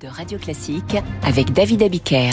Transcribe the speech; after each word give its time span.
de 0.00 0.08
Radio 0.08 0.38
Classique 0.38 0.96
avec 1.22 1.52
David 1.52 1.82
Abiker. 1.82 2.32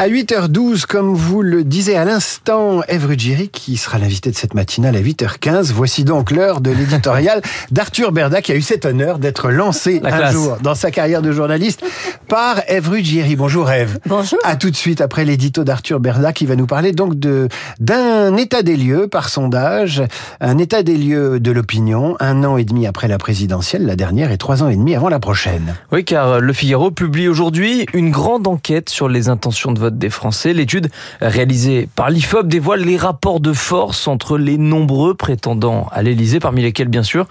À 0.00 0.08
8h12, 0.08 0.86
comme 0.86 1.12
vous 1.12 1.42
le 1.42 1.64
disiez 1.64 1.96
à 1.96 2.04
l'instant, 2.04 2.82
Ève 2.86 3.06
Ruggieri, 3.06 3.48
qui 3.48 3.76
sera 3.76 3.98
l'invité 3.98 4.30
de 4.30 4.36
cette 4.36 4.54
matinale 4.54 4.94
à 4.94 5.00
8h15. 5.00 5.72
Voici 5.72 6.04
donc 6.04 6.30
l'heure 6.30 6.60
de 6.60 6.70
l'éditorial 6.70 7.42
d'Arthur 7.72 8.12
Berda, 8.12 8.40
qui 8.40 8.52
a 8.52 8.54
eu 8.54 8.62
cet 8.62 8.86
honneur 8.86 9.18
d'être 9.18 9.50
lancé 9.50 10.00
un 10.04 10.30
jour 10.30 10.58
dans 10.62 10.76
sa 10.76 10.92
carrière 10.92 11.20
de 11.20 11.32
journaliste 11.32 11.82
par 12.28 12.60
Ève 12.68 12.90
Ruggieri. 12.90 13.34
Bonjour 13.34 13.72
Ève. 13.72 13.98
Bonjour. 14.06 14.38
À 14.44 14.54
tout 14.54 14.70
de 14.70 14.76
suite 14.76 15.00
après 15.00 15.24
l'édito 15.24 15.64
d'Arthur 15.64 15.98
Berda, 15.98 16.32
qui 16.32 16.46
va 16.46 16.54
nous 16.54 16.66
parler 16.66 16.92
donc 16.92 17.18
de 17.18 17.48
d'un 17.80 18.36
état 18.36 18.62
des 18.62 18.76
lieux 18.76 19.08
par 19.08 19.28
sondage, 19.28 20.04
un 20.40 20.58
état 20.58 20.84
des 20.84 20.96
lieux 20.96 21.40
de 21.40 21.50
l'opinion, 21.50 22.16
un 22.20 22.44
an 22.44 22.56
et 22.56 22.64
demi 22.64 22.86
après 22.86 23.08
la 23.08 23.18
présidentielle, 23.18 23.84
la 23.84 23.96
dernière, 23.96 24.30
et 24.30 24.38
trois 24.38 24.62
ans 24.62 24.68
et 24.68 24.76
demi 24.76 24.94
avant 24.94 25.08
la 25.08 25.18
prochaine. 25.18 25.74
Oui, 25.90 26.04
car 26.04 26.38
Le 26.38 26.52
Figaro 26.52 26.92
publie 26.92 27.26
aujourd'hui 27.26 27.84
une 27.94 28.12
grande 28.12 28.46
enquête 28.46 28.90
sur 28.90 29.08
les 29.08 29.28
intentions 29.28 29.72
de 29.72 29.80
vote 29.80 29.87
des 29.90 30.10
Français. 30.10 30.52
L'étude 30.52 30.88
réalisée 31.20 31.88
par 31.94 32.10
l'IFOP 32.10 32.46
dévoile 32.46 32.80
les 32.80 32.96
rapports 32.96 33.40
de 33.40 33.52
force 33.52 34.08
entre 34.08 34.38
les 34.38 34.58
nombreux 34.58 35.14
prétendants 35.14 35.86
à 35.92 36.02
l'Élysée, 36.02 36.40
parmi 36.40 36.62
lesquels 36.62 36.88
bien 36.88 37.02
sûr 37.02 37.26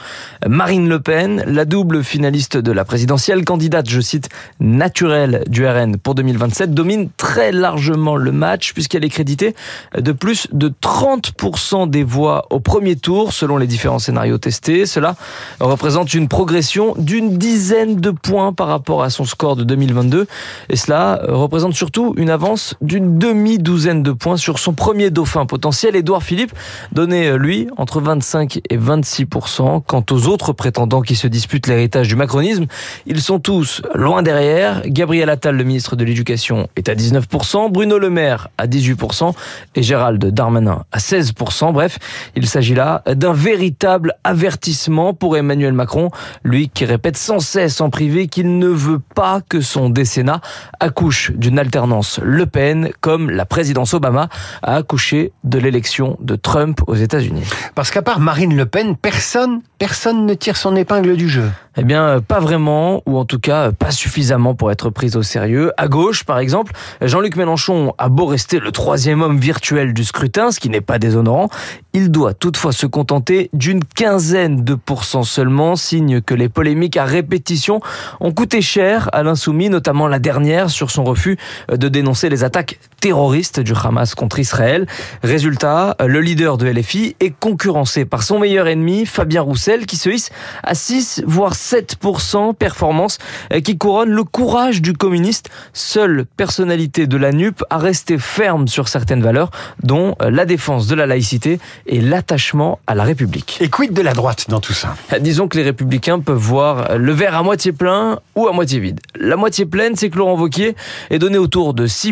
Marine 0.47 0.89
Le 0.89 0.99
Pen, 0.99 1.43
la 1.45 1.65
double 1.65 2.03
finaliste 2.03 2.57
de 2.57 2.71
la 2.71 2.85
présidentielle, 2.85 3.45
candidate, 3.45 3.89
je 3.89 4.01
cite, 4.01 4.29
naturelle 4.59 5.43
du 5.47 5.67
RN 5.67 5.97
pour 5.97 6.15
2027, 6.15 6.73
domine 6.73 7.09
très 7.17 7.51
largement 7.51 8.15
le 8.15 8.31
match 8.31 8.73
puisqu'elle 8.73 9.05
est 9.05 9.09
créditée 9.09 9.55
de 9.97 10.11
plus 10.11 10.47
de 10.51 10.69
30% 10.69 11.89
des 11.89 12.03
voix 12.03 12.45
au 12.49 12.59
premier 12.59 12.95
tour 12.95 13.33
selon 13.33 13.57
les 13.57 13.67
différents 13.67 13.99
scénarios 13.99 14.37
testés. 14.37 14.85
Cela 14.85 15.15
représente 15.59 16.13
une 16.13 16.27
progression 16.27 16.95
d'une 16.97 17.37
dizaine 17.37 17.95
de 17.95 18.11
points 18.11 18.53
par 18.53 18.67
rapport 18.67 19.03
à 19.03 19.09
son 19.09 19.25
score 19.25 19.55
de 19.55 19.63
2022. 19.63 20.27
Et 20.69 20.75
cela 20.75 21.21
représente 21.27 21.73
surtout 21.73 22.13
une 22.17 22.29
avance 22.29 22.46
d'une 22.81 23.17
demi-douzaine 23.17 24.03
de 24.03 24.11
points 24.11 24.37
sur 24.37 24.59
son 24.59 24.73
premier 24.73 25.09
dauphin 25.09 25.45
potentiel. 25.45 25.95
Édouard 25.95 26.23
Philippe 26.23 26.53
donnait, 26.91 27.27
euh, 27.27 27.37
lui, 27.37 27.67
entre 27.77 27.99
25 27.99 28.61
et 28.69 28.77
26% 28.77 29.81
Quant 29.85 30.03
aux 30.11 30.27
autres 30.27 30.53
prétendants 30.53 31.01
qui 31.01 31.15
se 31.15 31.27
disputent 31.27 31.67
l'héritage 31.67 32.07
du 32.07 32.15
macronisme, 32.15 32.65
ils 33.05 33.21
sont 33.21 33.39
tous 33.39 33.81
loin 33.93 34.23
derrière. 34.23 34.81
Gabriel 34.85 35.29
Attal, 35.29 35.57
le 35.57 35.63
ministre 35.63 35.95
de 35.95 36.05
l'Éducation, 36.05 36.67
est 36.75 36.89
à 36.89 36.95
19% 36.95 37.71
Bruno 37.71 37.97
Le 37.97 38.09
Maire 38.09 38.47
à 38.57 38.67
18% 38.67 39.33
et 39.75 39.83
Gérald 39.83 40.25
Darmanin 40.25 40.83
à 40.91 40.99
16% 40.99 41.73
Bref, 41.73 41.97
il 42.35 42.47
s'agit 42.47 42.75
là 42.75 43.03
d'un 43.07 43.33
véritable 43.33 44.13
avertissement 44.23 45.13
pour 45.13 45.37
Emmanuel 45.37 45.73
Macron, 45.73 46.11
lui 46.43 46.69
qui 46.69 46.85
répète 46.85 47.17
sans 47.17 47.39
cesse 47.39 47.81
en 47.81 47.89
privé 47.89 48.27
qu'il 48.27 48.57
ne 48.57 48.67
veut 48.67 49.01
pas 49.15 49.41
que 49.41 49.61
son 49.61 49.89
décennat 49.89 50.41
accouche 50.79 51.31
d'une 51.31 51.59
alternance 51.59 52.19
Le 52.29 52.45
Pen 52.45 52.89
comme 52.99 53.29
la 53.29 53.45
présidence 53.45 53.93
Obama 53.93 54.27
a 54.61 54.75
accouché 54.75 55.31
de 55.45 55.57
l'élection 55.59 56.17
de 56.19 56.35
Trump 56.35 56.81
aux 56.85 56.95
États-Unis. 56.95 57.45
Parce 57.73 57.89
qu'à 57.89 58.01
part 58.01 58.19
Marine 58.19 58.53
Le 58.57 58.65
Pen, 58.65 58.97
personne, 58.97 59.61
personne 59.79 60.25
ne 60.25 60.33
tire 60.33 60.57
son 60.57 60.75
épingle 60.75 61.15
du 61.15 61.29
jeu. 61.29 61.49
Eh 61.77 61.83
bien, 61.83 62.19
pas 62.19 62.39
vraiment, 62.39 63.01
ou 63.05 63.17
en 63.17 63.23
tout 63.23 63.39
cas 63.39 63.71
pas 63.71 63.91
suffisamment 63.91 64.55
pour 64.55 64.71
être 64.71 64.89
pris 64.89 65.15
au 65.15 65.23
sérieux. 65.23 65.71
À 65.77 65.87
gauche, 65.87 66.25
par 66.25 66.39
exemple, 66.39 66.73
Jean-Luc 67.01 67.37
Mélenchon 67.37 67.93
a 67.97 68.09
beau 68.09 68.25
rester 68.25 68.59
le 68.59 68.71
troisième 68.71 69.21
homme 69.21 69.37
virtuel 69.37 69.93
du 69.93 70.03
scrutin, 70.03 70.51
ce 70.51 70.59
qui 70.59 70.69
n'est 70.69 70.81
pas 70.81 70.99
déshonorant, 70.99 71.49
il 71.93 72.11
doit 72.11 72.33
toutefois 72.33 72.71
se 72.71 72.87
contenter 72.87 73.49
d'une 73.53 73.83
quinzaine 73.83 74.63
de 74.63 74.73
pourcents 74.73 75.23
seulement, 75.23 75.75
signe 75.75 76.19
que 76.19 76.33
les 76.33 76.49
polémiques 76.49 76.97
à 76.97 77.05
répétition 77.05 77.79
ont 78.19 78.31
coûté 78.31 78.61
cher 78.61 79.09
à 79.13 79.23
l'insoumis, 79.23 79.69
notamment 79.69 80.07
la 80.07 80.19
dernière 80.19 80.71
sur 80.71 80.89
son 80.89 81.03
refus 81.03 81.37
de 81.69 81.87
dénoncer 81.87 82.16
les 82.23 82.43
attaques 82.43 82.79
terroristes 82.99 83.59
du 83.59 83.73
Hamas 83.73 84.15
contre 84.15 84.39
Israël. 84.39 84.87
Résultat, 85.23 85.95
le 86.03 86.19
leader 86.19 86.57
de 86.57 86.67
LFI 86.67 87.15
est 87.19 87.31
concurrencé 87.31 88.05
par 88.05 88.23
son 88.23 88.39
meilleur 88.39 88.67
ennemi, 88.67 89.05
Fabien 89.05 89.41
Roussel, 89.41 89.85
qui 89.85 89.97
se 89.97 90.09
hisse 90.09 90.31
à 90.63 90.73
6 90.73 91.23
voire 91.27 91.53
7% 91.53 92.55
performance 92.55 93.19
qui 93.63 93.77
couronne 93.77 94.09
le 94.09 94.23
courage 94.23 94.81
du 94.81 94.93
communiste, 94.93 95.49
seule 95.73 96.25
personnalité 96.37 97.05
de 97.05 97.17
la 97.17 97.31
NUP 97.31 97.63
à 97.69 97.77
rester 97.77 98.17
ferme 98.17 98.67
sur 98.67 98.87
certaines 98.87 99.21
valeurs, 99.21 99.51
dont 99.83 100.15
la 100.19 100.45
défense 100.45 100.87
de 100.87 100.95
la 100.95 101.05
laïcité 101.05 101.59
et 101.85 102.01
l'attachement 102.01 102.79
à 102.87 102.95
la 102.95 103.03
République. 103.03 103.57
Et 103.61 103.69
quid 103.69 103.93
de 103.93 104.01
la 104.01 104.13
droite 104.13 104.45
dans 104.49 104.59
tout 104.59 104.73
ça? 104.73 104.95
Disons 105.19 105.47
que 105.47 105.57
les 105.57 105.63
républicains 105.63 106.19
peuvent 106.19 106.37
voir 106.37 106.97
le 106.97 107.11
verre 107.11 107.35
à 107.35 107.43
moitié 107.43 107.71
plein 107.71 108.19
ou 108.35 108.47
à 108.47 108.53
moitié 108.53 108.79
vide. 108.79 108.99
La 109.19 109.35
moitié 109.35 109.65
pleine, 109.65 109.95
c'est 109.95 110.09
que 110.09 110.17
Laurent 110.17 110.37
Wauquiez 110.37 110.75
est 111.09 111.19
donné 111.19 111.37
autour 111.37 111.73
de 111.73 111.87
6%, 111.87 112.06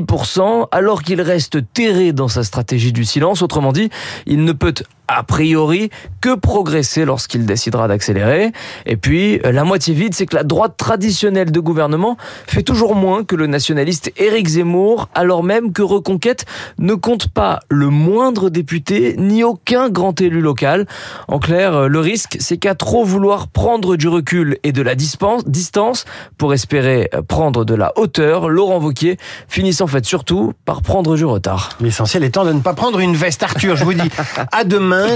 alors 0.72 1.04
qu'il 1.04 1.22
reste 1.22 1.72
terré 1.74 2.14
dans 2.14 2.28
sa 2.28 2.44
stratégie 2.44 2.92
du 2.92 3.06
silence. 3.06 3.42
Autrement 3.42 3.72
dit, 3.72 3.90
il 4.26 4.44
ne 4.44 4.52
peut 4.52 4.74
a 5.08 5.24
priori 5.24 5.90
que 6.22 6.36
progresser 6.36 7.06
lorsqu'il 7.06 7.46
décidera 7.46 7.88
d'accélérer. 7.88 8.52
Et 8.86 8.98
puis, 8.98 9.40
la 9.44 9.64
moitié 9.64 9.94
vide, 9.94 10.16
c'est 10.16 10.26
que 10.26 10.36
la 10.36 10.44
droite 10.44 10.76
traditionnelle 10.78 11.52
de 11.52 11.60
gouvernement 11.60 12.18
fait 12.48 12.64
toujours 12.64 12.96
moins 12.96 13.24
que 13.24 13.36
le 13.36 13.48
nationaliste 13.48 14.12
Éric 14.18 14.48
Zemmour, 14.48 15.10
alors 15.14 15.44
même 15.44 15.72
que 15.72 15.82
Reconquête 15.82 16.46
ne 16.80 16.94
compte 16.96 17.30
pas 17.30 17.60
le 17.70 17.90
moindre 17.90 18.50
député 18.50 19.16
ni 19.18 19.44
aucun 19.44 19.90
grand 19.90 20.20
élu 20.20 20.42
local. 20.42 20.88
En 21.28 21.40
clair, 21.40 21.88
le 21.88 22.00
risque, 22.00 22.38
c'est 22.40 22.58
qu'à 22.58 22.76
trop 22.76 23.04
vouloir 23.04 23.48
prendre 23.48 23.96
du 23.96 24.08
recul 24.08 24.58
et 24.64 24.72
de 24.72 24.82
la 24.82 24.96
distance 24.96 26.06
pour 26.38 26.54
espérer 26.54 27.10
prendre 27.28 27.66
de 27.66 27.76
la 27.76 27.94
hauteur, 27.98 28.50
Laurent 28.50 28.80
Wauquiez 28.80 29.18
finisse 29.48 29.82
en 29.82 29.88
fait 29.88 30.06
surtout 30.06 30.54
par 30.66 30.82
prendre 30.82 31.16
du 31.16 31.26
retard. 31.26 31.70
L'essentiel 31.80 32.24
étant 32.24 32.46
de 32.46 32.52
ne 32.52 32.60
pas 32.60 32.74
prendre 32.74 33.00
une 33.00 33.16
veste. 33.16 33.44
Arthur, 33.44 33.76
je 33.76 33.84
vous 33.84 33.94
dis 33.94 34.10
à 34.52 34.64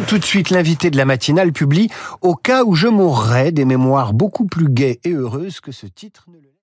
tout 0.08 0.18
de 0.18 0.26
suite, 0.26 0.50
l'invité 0.50 0.90
de 0.90 0.98
la 0.98 1.06
matinale 1.06 1.52
publie 1.52 1.90
Au 2.22 2.36
cas 2.36 2.64
où 2.64 2.76
je 2.76 2.88
mourrais, 2.88 3.52
des 3.52 3.66
mémoires 3.66 4.14
beaucoup 4.14 4.46
plus 4.46 4.70
gaies 4.70 5.00
et 5.04 5.12
heureuses 5.12 5.60
que 5.60 5.72
ce 5.72 5.86
titre 5.86 6.26
ne 6.30 6.40
le 6.40 6.49